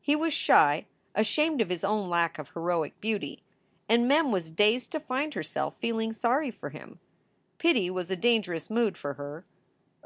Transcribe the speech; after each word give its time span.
He 0.00 0.16
was 0.16 0.32
shy, 0.32 0.86
ashamed 1.14 1.60
of 1.60 1.68
his 1.68 1.84
own 1.84 2.08
lack 2.08 2.38
of 2.38 2.48
heroic 2.48 2.98
beauty; 3.02 3.42
and 3.86 4.08
Mem 4.08 4.32
was 4.32 4.50
dazed 4.50 4.92
to 4.92 4.98
find 5.00 5.34
herself 5.34 5.76
feeling 5.76 6.14
sorry 6.14 6.50
for 6.50 6.70
him. 6.70 7.00
Pity 7.58 7.90
was 7.90 8.10
a 8.10 8.16
dangerous 8.16 8.70
mood 8.70 8.96
for 8.96 9.12
her. 9.12 9.44